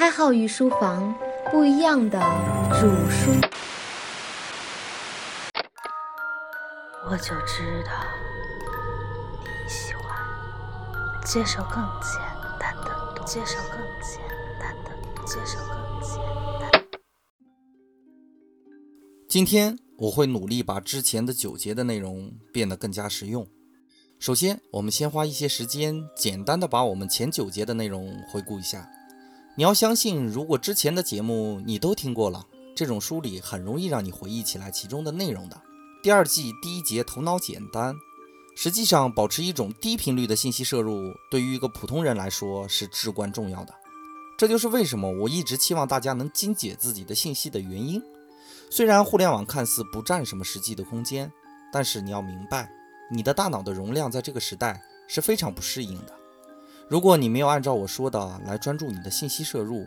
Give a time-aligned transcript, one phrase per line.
[0.00, 1.14] 开号与书房
[1.52, 2.18] 不一样的
[2.70, 3.30] 主书，
[7.04, 7.92] 我就知道
[9.42, 10.02] 你喜欢
[11.26, 12.18] 接受更简
[12.58, 14.22] 单的，接受更简
[14.58, 14.90] 单的，
[15.26, 16.18] 接受更简
[16.58, 16.82] 单。
[19.28, 23.46] 今天我会努力把之前的九节的内容变得更加实用。
[24.18, 28.88] 首先，我们先花一些时间，简单的把我们前九节的内容回顾一下。
[29.60, 35.62] 你要相信，如果之前的节目你都听过了，这种梳理很容易让你回忆起来其中的内容的。
[36.02, 37.94] 第二季第一节头脑简单，
[38.56, 43.74] 实际上保持一种低频率的信息摄入，对于一个普通人来说是至关重要的。
[44.38, 48.02] 这就是为什么我一直期望大家能精简自己的信息的原因。
[48.70, 51.30] 虽然互联网看似不占什么实际的空间，
[51.70, 52.72] 但是你要明白，
[53.10, 56.19] 你的大脑的容量在这个时代是非常不适应的。
[56.90, 59.86] 如果你没有按照我说的来专注你的信息摄入，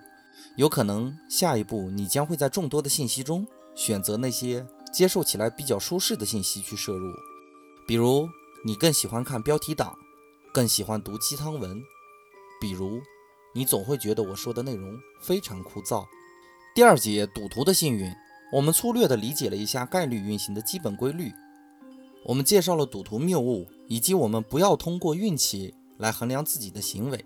[0.55, 7.13] 有可能下一步你将会在众多的信息中选择那些接受起来比较舒适的信息去摄入。
[7.85, 8.29] 比如，
[8.63, 9.93] 你更喜欢看标题党，
[10.53, 11.77] 更喜欢读鸡汤文；
[12.61, 13.01] 比如，
[13.53, 16.05] 你总会觉得我说的内容非常枯燥。
[16.73, 18.09] 第二节赌徒的幸运，
[18.53, 21.33] 我们粗略地理解了一下概率运行的基本规律。
[22.23, 25.75] 我们介绍了赌徒谬误，以及我们不要通过运气。
[25.97, 27.25] 来衡量自己的行为，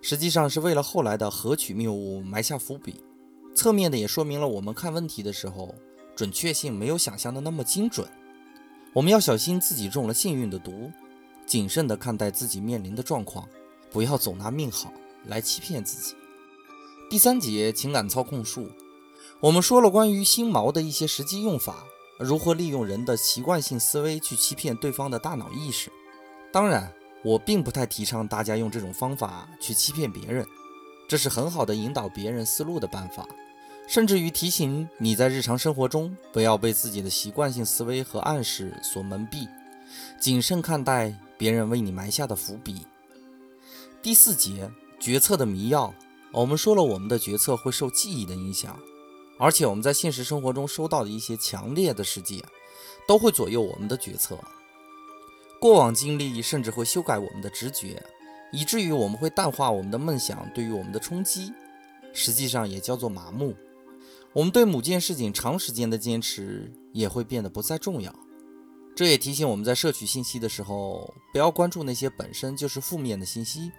[0.00, 3.02] 实际上是为了后来的合取谬误埋下伏笔。
[3.54, 5.74] 侧面的也说明了我们看问题的时候，
[6.14, 8.08] 准确性没有想象的那么精准。
[8.92, 10.90] 我们要小心自己中了幸运的毒，
[11.46, 13.48] 谨慎地看待自己面临的状况，
[13.90, 14.92] 不要总拿命好
[15.26, 16.14] 来欺骗自己。
[17.10, 18.70] 第三节情感操控术，
[19.40, 21.84] 我们说了关于心锚的一些实际用法，
[22.18, 25.90] 如何利用人的习惯性思维去欺骗对方的大脑意识。
[26.52, 26.92] 当然。
[27.22, 30.46] 我并不太提倡大家用这种方法去欺骗别人，
[31.08, 33.26] 这是很好的引导别人思路的办法，
[33.88, 39.48] 甚至于提醒你在日常生活中不要被自己的习惯性思维和暗示所蒙蔽，
[40.20, 42.86] 谨慎看待别人为你埋下的伏笔。
[44.00, 44.70] 第四节
[45.00, 45.92] 决策的迷药，
[46.32, 48.78] 我们说了我们的决策会受记忆的影响，
[49.38, 52.40] 而且我们在现实生活中收到的一些强烈的事件，
[53.08, 54.38] 都会左右我们的决策。
[55.60, 58.02] 过往经历甚至会修改我们的直觉，
[58.52, 61.52] 以至于我们会淡化我们的梦想对于我们的冲击，
[62.12, 63.54] 实际上也叫做麻木。
[64.32, 68.14] 我们对某件事情长时间的坚持也会变得不再重要。
[68.94, 73.72] 这也提醒我们在摄取信息的时候，不要关注那些本身就是负面的信息，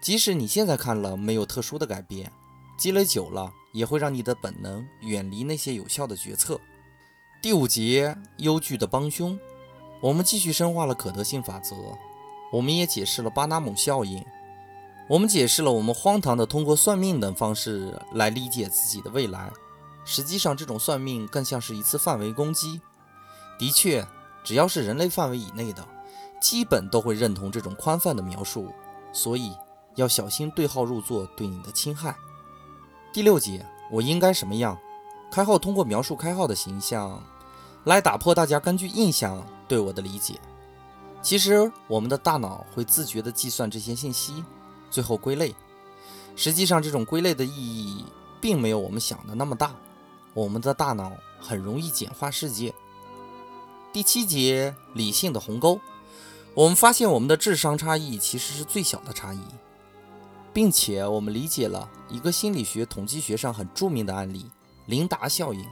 [0.00, 2.30] 即使你现在看了没有特殊的改变，
[2.78, 6.58] 积累久了也会让你的本能远离那些有效的决策。
[7.42, 9.38] 第五节，忧惧的帮凶。
[10.00, 11.74] 我们继续深化了可得性法则，
[12.52, 14.24] 我们也解释了巴纳姆效应，
[15.08, 19.50] 我们解释了我们荒唐的通过算命等方式来理解自己的未来。
[20.04, 22.80] 实际上，这种算命更像是一次范围攻击。
[23.58, 24.06] 的确，
[24.44, 25.86] 只要是人类范围以内的，
[26.40, 28.72] 基本都会认同这种宽泛的描述，
[29.12, 29.52] 所以
[29.96, 32.16] 要小心对号入座对你的侵害。
[33.12, 34.78] 第六节，我应该什么样？
[35.30, 37.20] 开号通过描述开号的形象。
[37.84, 40.40] 来打破大家根据印象对我的理解。
[41.20, 44.42] 其实，我们的大脑会自觉地计算这些信息，
[44.90, 45.54] 最后归类。
[46.34, 48.04] 实际上，这种归类的意义
[48.40, 49.74] 并没有我们想的那么大。
[50.32, 52.72] 我们的大脑很容易简化世界。
[53.92, 55.80] 第七节，理性的鸿沟。
[56.54, 59.40] 我们发现我们的智商差异其实是最小的差异，
[60.52, 64.48] 并且我们理解了一个心理学统计学上很著名的案例——
[64.86, 65.64] 琳达效应。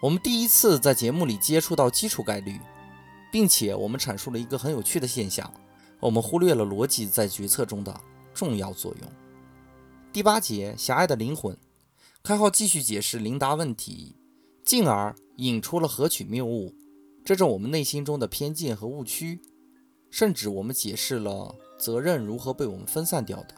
[0.00, 2.60] 我们第一次在节目里接触到基础概率，
[3.32, 5.50] 并且我们阐述了一个很有趣的现象：
[5.98, 7.98] 我们忽略了逻辑在决策中的
[8.34, 9.10] 重要作用。
[10.12, 11.56] 第八节，狭隘的灵魂，
[12.22, 14.14] 开号继续解释琳达问题，
[14.66, 16.74] 进而引出了合取谬误，
[17.24, 19.40] 这种我们内心中的偏见和误区，
[20.10, 23.54] 甚至我们解释了责任如何被我们分散掉的。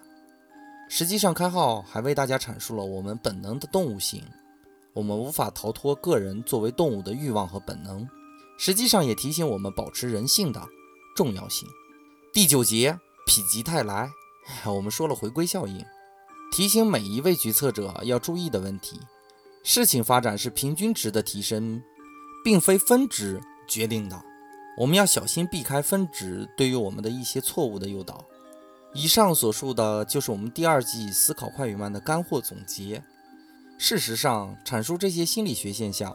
[0.88, 4.22] 实际上，开号还为大家阐述了我们本能的动物性。
[4.92, 8.08] 我们无法逃脱个人作为动物的欲望和本能，
[8.56, 10.68] 实际上也提醒我们保持人性的
[11.14, 11.68] 重要性。
[12.32, 14.10] 第九节，否极泰来，
[14.66, 15.84] 我们说了回归效应，
[16.52, 19.00] 提醒每一位决策者要注意的问题：
[19.62, 21.82] 事情发展是平均值的提升，
[22.44, 24.22] 并非分值决定的。
[24.76, 28.24] 我们要小心避开分值对于我们的一些错误的诱导。
[28.92, 33.02] 以上所述的就是我们第二季思考快与慢的干货总结。
[33.78, 36.14] 事实上，阐述这些心理学现象，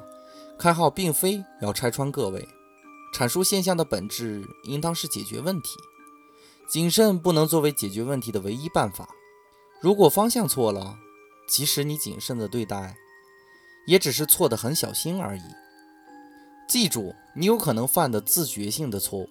[0.60, 2.46] 开号并非要拆穿各位。
[3.16, 5.78] 阐述现象的本质，应当是解决问题。
[6.68, 9.08] 谨慎不能作为解决问题的唯一办法。
[9.82, 10.98] 如果方向错了，
[11.48, 12.98] 即使你谨慎的对待，
[13.88, 15.42] 也只是错的很小心而已。
[16.68, 19.30] 记住，你有可能犯的自觉性的错误。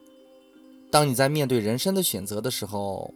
[0.91, 3.15] 当你在面对人生的选择的时候，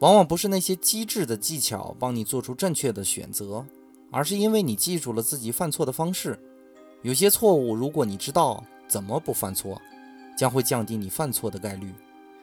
[0.00, 3.64] 往往不是那些机智的技巧帮你做出正确的选择，
[4.10, 6.38] 而是因为你记住了自己犯错的方式。
[7.06, 9.80] 有些错误，如果你知道怎么不犯错，
[10.36, 11.94] 将会降低你犯错的概率。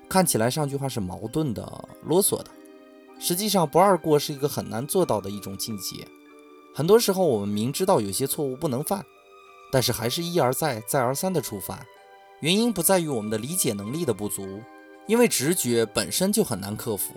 [0.07, 2.45] 看起来上句话是矛盾的、啰嗦的，
[3.19, 6.07] 实际上不二过是一个很难做到的一种境界。
[6.73, 9.03] 很多时候，我们明知道有些错误不能犯。
[9.69, 11.85] 但是还是一而再、再而三的触犯，
[12.39, 14.61] 原因不在于我们的理解能力的不足，
[15.07, 17.13] 因为直觉本身就很难克服。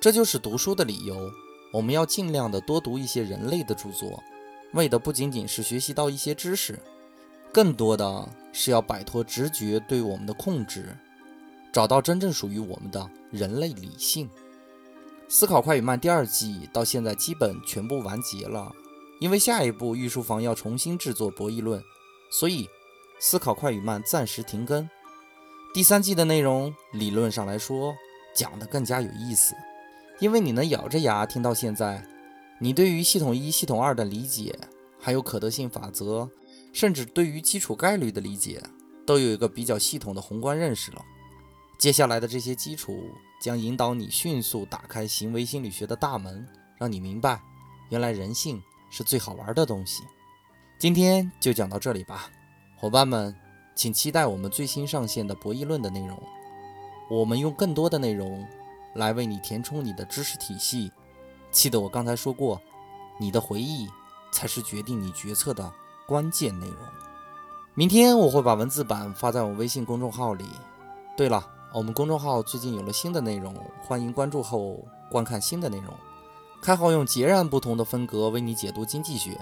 [0.00, 1.30] 这就是读书的理由。
[1.72, 4.20] 我们要尽量的多读一些人类的著作，
[4.72, 6.78] 为的不仅仅是学习到一些知识，
[7.52, 10.96] 更多的是要摆脱直觉对我们的控制，
[11.72, 14.28] 找到真正属于我们的人类理性。
[15.28, 18.72] 思考快与慢第二季到现在基本全部完结了。
[19.20, 21.82] 因为下一步御书房要重新制作博弈论，
[22.30, 22.66] 所以
[23.18, 24.88] 思考快与慢暂时停更。
[25.74, 27.94] 第三季的内容理论上来说
[28.34, 29.54] 讲得更加有意思，
[30.20, 32.02] 因为你能咬着牙听到现在，
[32.60, 34.56] 你对于系统一、系统二的理解，
[35.00, 36.30] 还有可得性法则，
[36.72, 38.62] 甚至对于基础概率的理解，
[39.04, 41.02] 都有一个比较系统的宏观认识了。
[41.78, 43.10] 接下来的这些基础
[43.40, 46.46] 将引导你迅速打开行为心理学的大门，
[46.78, 47.40] 让你明白
[47.88, 48.62] 原来人性。
[48.92, 50.02] 是最好玩的东西，
[50.76, 52.28] 今天就讲到这里吧，
[52.76, 53.32] 伙伴们，
[53.76, 56.20] 请期待我们最新上线的博弈论的内容。
[57.08, 58.44] 我们用更多的内容
[58.96, 60.90] 来为你填充你的知识体系。
[61.50, 62.60] 记得我刚才说过，
[63.18, 63.88] 你的回忆
[64.30, 65.72] 才是决定你决策的
[66.06, 66.76] 关键内容。
[67.74, 70.46] 明天我会把文字版发在我微信公众号里。
[71.16, 75.92] 对了，我们公众号最近有了新的内容，欢迎关注后观看新的内容。
[76.62, 79.40] 开号用截然不同的风格为你解读经济学，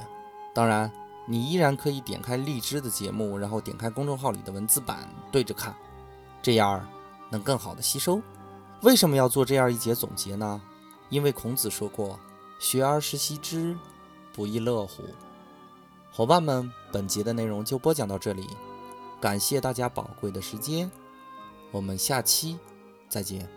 [0.54, 0.90] 当然，
[1.26, 5.74] 你依然可以点开荔枝的节目，然后点开公众号里的文字版对着看，
[6.40, 6.86] 这样
[7.28, 8.20] 能更好的吸收。
[8.82, 10.60] 为什么要做这样一节总结呢？
[11.10, 12.18] 因为孔子说过
[12.60, 13.76] ：“学而时习之，
[14.32, 15.02] 不亦乐乎。”
[16.12, 18.46] 伙伴们，本节的内容就播讲到这里，
[19.20, 20.90] 感谢大家宝贵的时间，
[21.70, 22.58] 我们下期
[23.08, 23.48] 再见。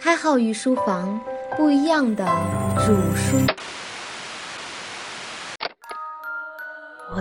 [0.00, 1.20] 开号与书房
[1.56, 2.24] 不一样的
[2.84, 3.38] 煮书，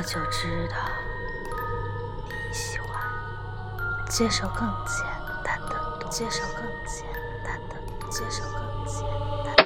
[0.01, 0.77] 我就知道
[2.27, 2.89] 你喜欢
[4.09, 5.06] 接受更简
[5.44, 7.06] 单的，接受更简
[7.44, 7.75] 单的，
[8.09, 9.06] 接受更简
[9.45, 9.60] 单。